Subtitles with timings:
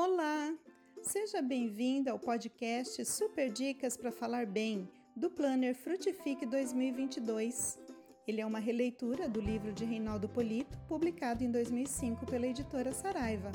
[0.00, 0.54] Olá!
[1.02, 7.76] Seja bem-vindo ao podcast Super Dicas para Falar Bem, do Planner Frutifique 2022.
[8.24, 13.50] Ele é uma releitura do livro de Reinaldo Polito, publicado em 2005 pela editora Saraiva.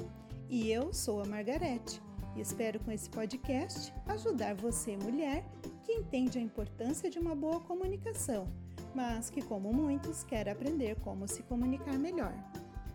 [0.50, 2.02] E eu sou a Margarete
[2.36, 5.46] e espero com esse podcast ajudar você, mulher,
[5.86, 8.54] que entende a importância de uma boa comunicação,
[8.94, 12.36] mas que, como muitos, quer aprender como se comunicar melhor.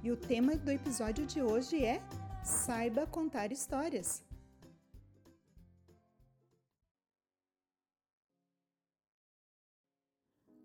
[0.05, 2.03] E o tema do episódio de hoje é
[2.49, 4.25] Saiba contar histórias.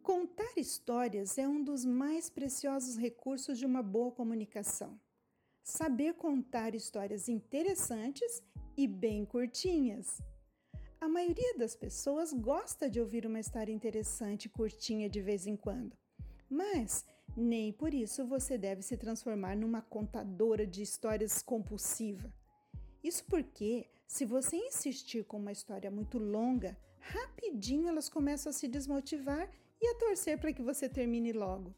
[0.02, 4.98] Contar histórias é um dos mais preciosos recursos de uma boa comunicação.
[5.62, 8.41] Saber contar histórias interessantes
[8.77, 10.22] e bem curtinhas.
[11.02, 15.58] A maioria das pessoas gosta de ouvir uma história interessante e curtinha de vez em
[15.58, 15.98] quando,
[16.50, 17.05] mas
[17.36, 22.32] nem por isso você deve se transformar numa contadora de histórias compulsiva.
[23.04, 28.68] Isso porque, se você insistir com uma história muito longa, rapidinho elas começam a se
[28.68, 29.49] desmotivar
[29.82, 31.76] e a torcer para que você termine logo.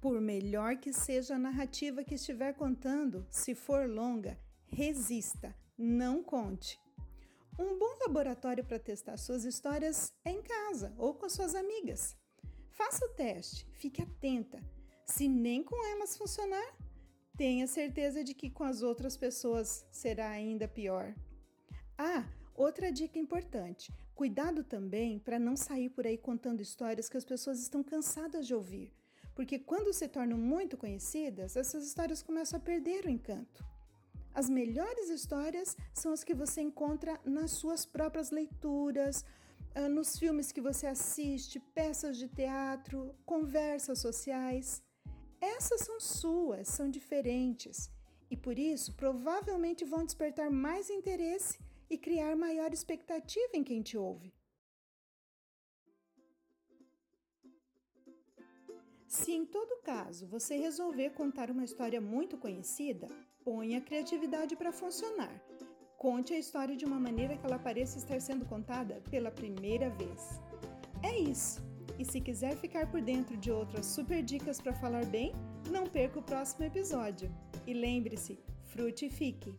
[0.00, 6.80] Por melhor que seja a narrativa que estiver contando, se for longa, resista, não conte.
[7.58, 12.16] Um bom laboratório para testar suas histórias é em casa ou com suas amigas.
[12.72, 14.58] Faça o teste, fique atenta.
[15.04, 16.74] Se nem com elas funcionar,
[17.36, 21.14] tenha certeza de que com as outras pessoas será ainda pior.
[21.98, 27.26] Ah, outra dica importante: cuidado também para não sair por aí contando histórias que as
[27.26, 28.90] pessoas estão cansadas de ouvir,
[29.34, 33.62] porque quando se tornam muito conhecidas, essas histórias começam a perder o encanto.
[34.34, 39.26] As melhores histórias são as que você encontra nas suas próprias leituras
[39.88, 44.82] nos filmes que você assiste, peças de teatro, conversas sociais.
[45.40, 47.90] Essas são suas, são diferentes
[48.30, 51.58] e por isso provavelmente vão despertar mais interesse
[51.90, 54.32] e criar maior expectativa em quem te ouve.
[59.06, 63.08] Se em todo caso você resolver contar uma história muito conhecida,
[63.44, 65.34] ponha a criatividade para funcionar
[66.02, 70.42] Conte a história de uma maneira que ela pareça estar sendo contada pela primeira vez.
[71.00, 71.62] É isso!
[71.96, 75.32] E se quiser ficar por dentro de outras super dicas para falar bem,
[75.70, 77.30] não perca o próximo episódio.
[77.68, 79.54] E lembre-se, frutifique!